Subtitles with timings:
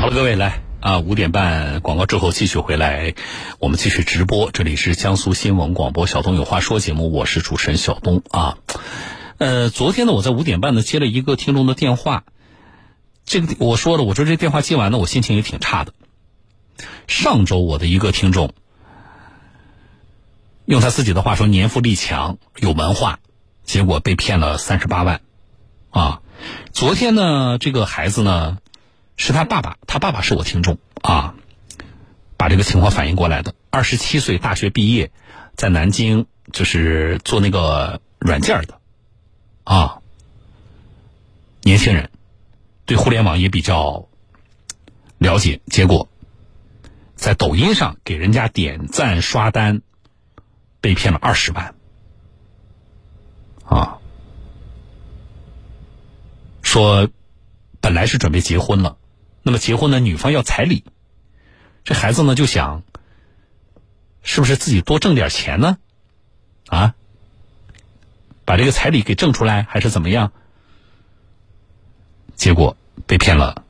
[0.00, 3.12] 好了，各位来啊，五点半广告之后继续回来，
[3.58, 4.50] 我们继续直播。
[4.50, 8.56] 这里是江苏新闻广播小东有话说节目，我是主持人小东啊。
[9.36, 12.24] 呃，昨天呢，我在五点半呢接了一个听众的电话，
[13.26, 15.92] 这个我说了，我说这电话接完呢，我心情也挺差的。
[17.06, 18.54] 上周我的一个听众，
[20.64, 23.18] 用他自己的话说，年富力强，有文化，
[23.64, 25.20] 结果被骗了三十八万，
[25.90, 26.22] 啊，
[26.72, 28.56] 昨天呢，这个孩子呢。
[29.22, 31.34] 是他爸爸，他爸爸是我听众啊，
[32.38, 33.54] 把这个情况反映过来的。
[33.68, 35.12] 二十七岁，大学毕业，
[35.56, 38.80] 在南京就是做那个软件的，
[39.64, 40.00] 啊，
[41.60, 42.10] 年轻人
[42.86, 44.08] 对互联网也比较
[45.18, 45.60] 了解。
[45.66, 46.08] 结果
[47.14, 49.82] 在抖音上给人家点赞刷单，
[50.80, 51.74] 被骗了二十万，
[53.66, 53.98] 啊，
[56.62, 57.10] 说
[57.82, 58.96] 本来是准备结婚了。
[59.42, 60.00] 那么结婚呢？
[60.00, 60.84] 女方要彩礼，
[61.84, 62.82] 这孩子呢就想，
[64.22, 65.78] 是不是自己多挣点钱呢？
[66.68, 66.94] 啊，
[68.44, 70.32] 把这个彩礼给挣出来，还是怎么样？
[72.36, 73.64] 结果被骗了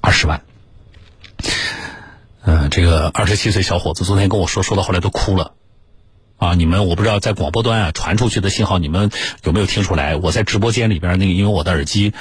[0.00, 0.44] 二十万。
[2.42, 5.53] 嗯，这个二十七岁小伙子昨天跟我说，说到后来都哭了。
[6.36, 9.10] 啊，你们我不知道在广播端啊传出去的信号，你们
[9.44, 10.16] 有没有听出来？
[10.16, 12.12] 我在直播间里边那个，因为我的耳机，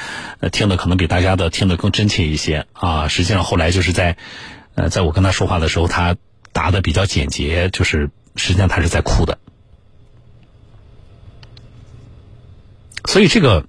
[0.52, 3.08] 听的可能比大家的听的更真切一些啊。
[3.08, 4.16] 实际上后来就是在，
[4.76, 6.16] 呃，在我跟他说话的时候，他
[6.52, 9.40] 答的比较简洁，就是实际上他是在哭的。
[13.06, 13.66] 所以这个，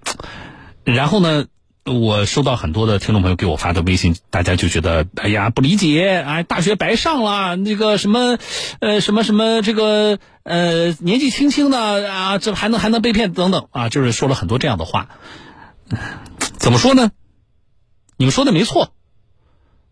[0.84, 1.47] 然后呢？
[1.84, 8.38] 我收到很多的听众朋友给我发的微信，大家就觉得哎呀不理解，哎大学白上了，那个什么，
[8.80, 15.10] 呃什么什么这个呃年纪轻轻的啊，这还能还能被骗等等啊，就是说了很多这样的话。
[16.56, 17.12] 怎么说呢？
[18.16, 18.94] 你们说的没错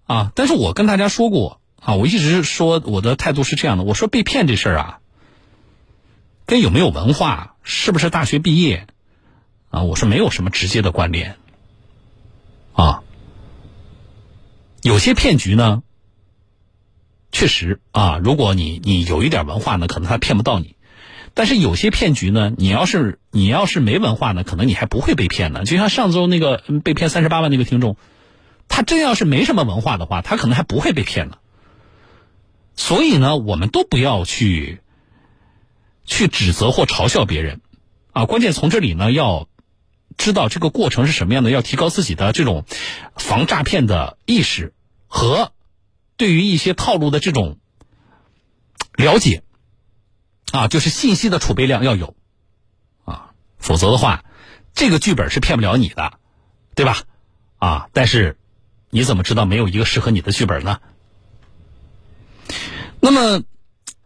[0.06, 4.98] 啊，但是我跟大家说过啊，我一直说我的态度是这样的，我说被骗这事儿啊，
[6.46, 8.86] 跟有没有文化，是不是大学毕业
[9.68, 11.36] 啊，我说没有什么直接的关联。
[12.72, 13.02] 啊，
[14.82, 15.82] 有些骗局呢，
[17.30, 20.76] 确实啊，如果你你有一点文化呢，可能他骗不到你；
[21.34, 25.64] 但是有些骗局呢，你要是你要是没文化呢，可能你还不会被骗呢。
[25.64, 27.96] 就像上周那个被骗三十八万那个听众，
[28.68, 31.36] 他真要是没什么文化的话，他可能还不会被骗呢。
[32.74, 34.80] 所以呢，我们都不要去
[36.06, 37.60] 去指责或嘲笑别人
[38.12, 39.46] 啊，关键从这里呢要。
[40.18, 42.64] 知道这个过程是什么样的，要提高自己的这种
[43.16, 44.72] 防诈骗的意识
[45.06, 45.52] 和
[46.16, 47.58] 对于一些套路的这种
[48.94, 49.42] 了解
[50.52, 52.14] 啊，就是信息的储备量要有
[53.04, 54.24] 啊，否则的话，
[54.74, 56.18] 这个剧本是骗不了你的，
[56.74, 56.98] 对吧？
[57.58, 58.36] 啊，但是
[58.90, 60.80] 你怎么知道没有一个适合你的剧本呢？
[63.00, 63.42] 那么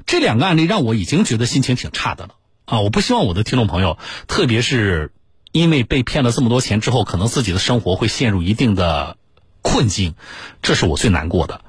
[0.06, 2.34] 这两个案例让我已经觉得心情挺差的了
[2.64, 2.80] 啊！
[2.80, 5.12] 我不希望我的听众朋友，特别是。
[5.56, 9.16] 因为被骗了这么多钱之后，可能自己的生活会陷入一定的
[9.62, 10.14] 困境，
[10.60, 11.62] 这是我最难过的。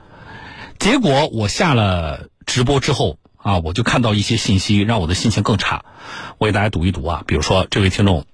[0.77, 5.85] 结果我下了直播之后啊，我就看到一些信息，让我的心情更差。
[6.37, 8.25] 我给大家读一读啊，比如说这位听众，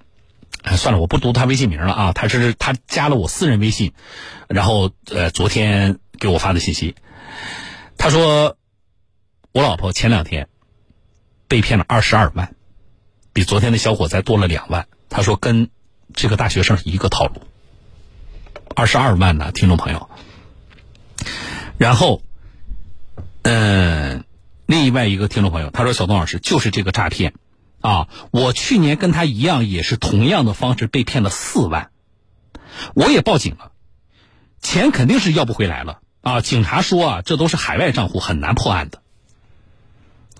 [0.75, 3.93] 算了，我不读他微信名了啊，他是他加了我私人微信，
[4.47, 6.95] 然后呃昨天给我发的信息，
[7.99, 8.57] 他说
[9.51, 10.47] 我老婆前两天
[11.47, 12.55] 被骗了二十二万，
[13.33, 14.87] 比昨天的小伙子多了两万。
[15.13, 15.69] 他说：“跟
[16.15, 17.43] 这个大学生一个套路，
[18.75, 20.09] 二十二万呢，听众朋友。
[21.77, 22.23] 然后，
[23.43, 24.25] 嗯，
[24.65, 27.35] 另外一个听众朋友他说：‘小东老师就是这个诈骗
[27.79, 28.07] 啊！
[28.31, 31.91] 我去年跟他一样，也是同样的方式被骗了四万，
[32.95, 33.71] 我也报警了，
[34.61, 36.41] 钱肯定是要不回来了啊！
[36.41, 39.03] 警察说啊，这都是海外账户，很难破案的。’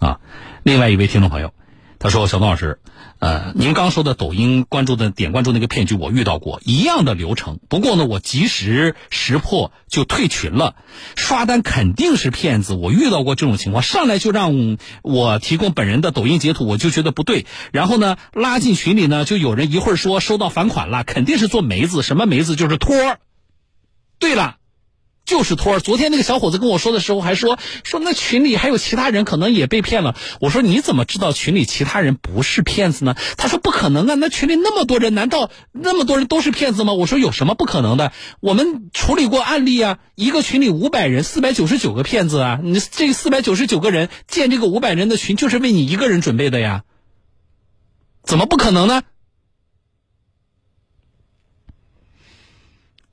[0.02, 0.20] 啊，
[0.64, 1.54] 另外一位听众朋友
[2.04, 2.80] 他说：‘小东老师。’
[3.20, 7.60] 呃，您刚说的抖音关注的点关注那个骗局，我遇到过一样的流程。
[7.70, 10.76] 不过呢，我及时识破就退群了。
[11.16, 17.46] 刷单肯定是骗子，我遇到过这种情况，上来就让我提供本人的抖音截图，我就觉得不对。
[17.72, 22.94] 然后呢，拉进群里呢，就有人一会儿说收到返款了，肯定是做梅子，什么梅子就是托。
[24.20, 24.58] 对了。
[25.26, 25.80] 就是托儿。
[25.80, 30.16] 昨天那个小伙子跟我说的时候，还说说那群里还有其他人可能也被骗了。
[30.42, 33.16] 我说你怎么知道群里其他人不是骗子呢？
[33.38, 36.94] 他说不可能啊，那群里那么多人，难道那么多人都是骗子吗？
[36.94, 38.12] 我说有什么不可能的？
[38.42, 42.60] 我们处理过案例啊，一个群里五百人，四百九十九个骗子啊。
[42.62, 46.84] 你这四百九十九个人建这个五百人的群，就是为你一个人准备的呀？
[48.24, 49.04] 怎么不可能呢？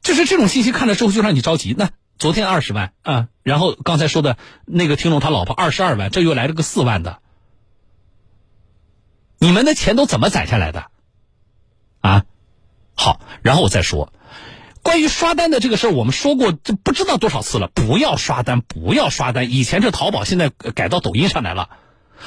[0.03, 1.75] 就是这种信息看了之后就让你着急。
[1.77, 1.91] 那
[2.21, 4.37] 昨天二十万啊，然后刚才说的
[4.67, 7.19] 那个听众他老婆二十二万，这又来了个四万的，
[9.39, 10.85] 你们的钱都怎么攒下来的？
[12.03, 12.25] 啊，
[12.95, 14.13] 好，然后我再说，
[14.83, 19.51] 关于刷单的这个事儿，我们说过这不知道多少次了，不要刷单，不要刷单。
[19.51, 21.71] 以前是淘宝，现在改到抖音上来了，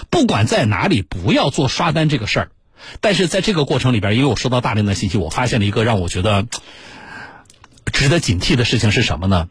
[0.09, 2.51] 不管在哪里，不要做刷单这个事儿。
[2.99, 6.47] 但是在这个过程里边，因为我收到大量的信息，我发现了一个让我觉得
[7.91, 9.49] 值得警惕的事情是什么呢？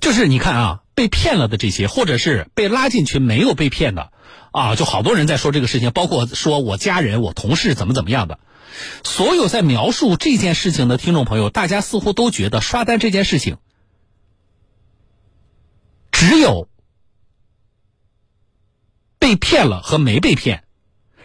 [0.00, 4.12] 就是你看啊，被骗了的这些，或者是被拉进群没有被骗的
[4.52, 8.38] 啊，就好多人在说这个事情，包括说我家人、我同事怎么怎么样的。
[9.04, 13.56] 所有在描述这件事情的听众朋友，大家似乎都觉得刷单这件事情，
[16.12, 16.68] 只有
[19.18, 20.64] 被骗了和没被骗，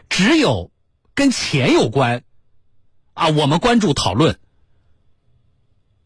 [0.09, 0.71] 只有
[1.13, 2.23] 跟钱有关
[3.13, 4.39] 啊，我们关注讨论。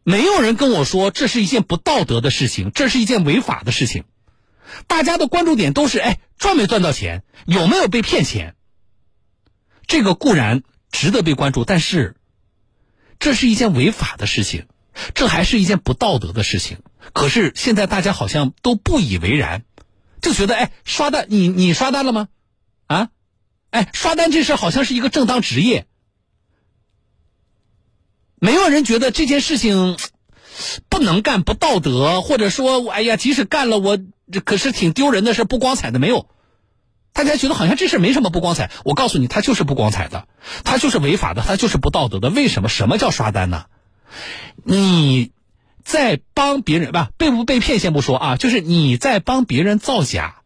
[0.06, 4.06] 没有人跟我说这是一件不道德的事情，这是一件违法的事情。
[4.88, 7.24] 大家的关注点都是：哎，赚没赚到钱？
[7.46, 8.56] 有没有被骗钱？
[9.86, 10.63] 这个固然。
[10.92, 12.16] 值得被关注，但是
[13.19, 14.68] 这是一件违法的事情，
[15.13, 16.78] 这还是一件不道德的事情。
[17.12, 19.66] 可是现在大家好像都不以为然，
[20.22, 22.30] 就觉得哎，刷单，你你刷单了吗？
[22.88, 23.10] 啊，
[23.72, 25.86] 哎，刷单这事好像是一个正当职业，
[28.45, 29.97] 没有人觉得这件事情
[30.88, 33.97] 不能干、不道德，或者说，哎呀，即使干了，我
[34.31, 36.27] 这可是挺丢人的事、不光彩的，没有。
[37.12, 40.27] 大家觉得好像这事没什么不光彩，我告诉你，它就是不光彩的，
[40.63, 42.30] 它就是违法的，它就是不道德的。
[42.30, 42.69] 为什么？
[42.69, 43.65] 什么叫刷单呢？
[44.63, 45.31] 你
[45.83, 50.41] 在帮别人吧，被不被骗先不说啊，就是你在帮别人造假，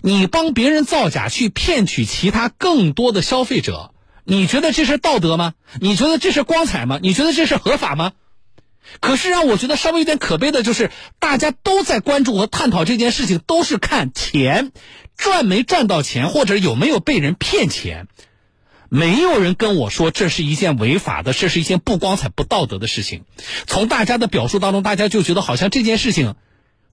[0.00, 3.92] 你帮别人造假去骗取其他更多的消费者，
[4.30, 5.54] 你觉得这是道德吗？
[5.80, 7.00] 你觉得这是光彩吗？
[7.02, 8.12] 你觉得这是合法吗？
[9.00, 14.70] 可是让我觉得稍微有点可悲的就是，大家都在关注和探讨这件事情，都是看钱
[15.16, 18.06] 赚没赚到钱，或者有没有被人骗钱。
[18.88, 23.24] 没有人跟我说这是一件违法的，这是一件不光彩、不道德的事情。
[23.66, 26.36] 从大家的表述当中，大家就觉得好像这件事情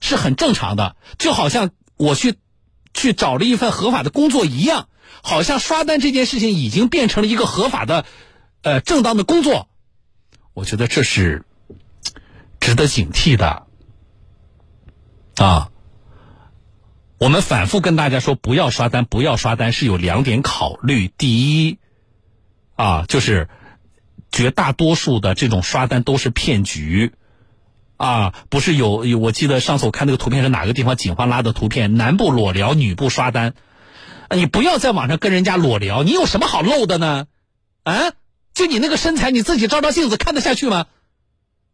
[0.00, 2.34] 是很正常的，就好像我去
[2.98, 4.88] 去找了一份合法的工作一样，
[5.22, 8.04] 好像刷单这件事情已经变成了一个合法的、
[8.62, 9.68] 呃正当的工作。
[10.52, 11.44] 我觉得这是。
[12.60, 13.66] 值得警惕的
[15.36, 15.70] 啊！
[17.16, 21.08] 我们反复跟大家说，不要刷单，不要刷单，是有两点考虑。
[21.16, 21.78] 第一，
[22.74, 23.48] 啊，就是
[24.30, 27.12] 绝大多数的这种刷单都是骗局
[27.98, 28.32] 啊！
[28.48, 33.54] 不是有，我记得上次我看那个图片是哪个地方警方拉的图片，男不裸聊，女不刷单。
[34.30, 37.26] 你不要在网上跟人家裸聊，你有什么好露的呢？
[37.82, 38.12] 啊，
[38.54, 40.86] 就你那个身材，你自己照照镜子看得下去吗？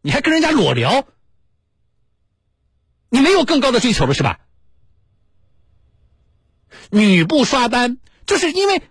[0.01, 1.05] 你还跟人家裸聊，
[3.09, 4.39] 你没有更高的追求了是吧？
[6.89, 8.81] 女不刷单，就是因为，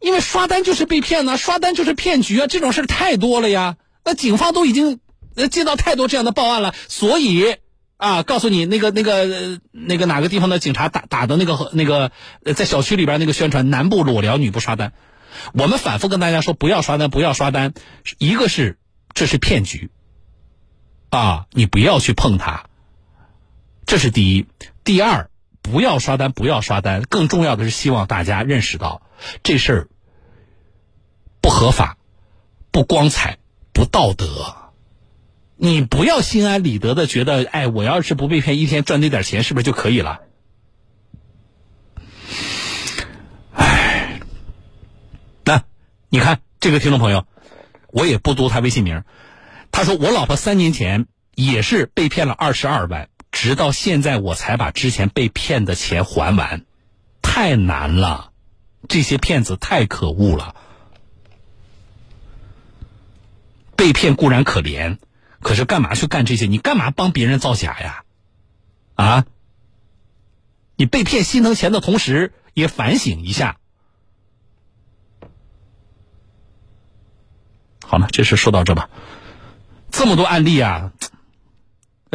[0.00, 3.76] 因为刷单就是被骗呢，刷单就是骗局啊，这种事太多了呀。
[4.04, 5.00] 那警方都已经
[5.34, 7.56] 那接到太多这样的报案了，所以
[7.96, 12.12] 啊，告诉你那个那个那个哪个地方的警察打打的那个那个
[12.54, 14.92] 在小区里边那个宣传，男不裸聊，女不刷单。
[15.52, 17.74] 我们反复跟大家说，不要刷单，不要刷单，
[18.18, 18.78] 一个是
[19.14, 19.90] 这是骗局。
[21.10, 22.64] 啊，你不要去碰它，
[23.86, 24.46] 这是第一。
[24.82, 25.30] 第二，
[25.62, 27.02] 不要刷单，不要刷单。
[27.02, 29.02] 更重要的是，希望大家认识到
[29.44, 29.88] 这事儿
[31.40, 31.96] 不合法、
[32.72, 33.38] 不光彩、
[33.72, 34.63] 不道德。
[35.56, 40.20] 你不要心安理得的觉得，哎，我要是不被骗，一天赚那点钱，是不是就可以了？
[43.52, 44.20] 哎，
[45.44, 45.64] 那
[46.08, 47.26] 你看这个听众朋友，
[47.92, 49.04] 我也不读他微信名。
[49.70, 56.64] 他说：“我老婆三年前也是被骗了二十二万，直到现在我才把之前被骗的钱还完，
[57.22, 58.30] 太难了，
[58.88, 60.54] 这些骗子太可恶了。
[63.76, 64.98] 被骗固然可怜，
[65.44, 66.46] 可是干嘛去干这些？
[66.46, 68.02] 你干嘛帮别人造假呀？
[68.94, 69.26] 啊？
[70.76, 73.58] 你被骗心疼钱的同时，也反省一下。
[77.84, 78.88] 好了，这事说到这吧。”
[79.92, 80.92] 这么多案例啊！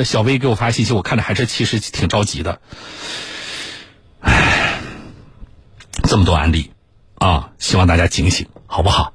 [0.03, 2.59] 小薇给我发信息，我看着还是其实挺着急的。
[4.19, 4.81] 唉，
[6.03, 6.73] 这么多案例
[7.15, 9.13] 啊，希望大家警醒，好不好？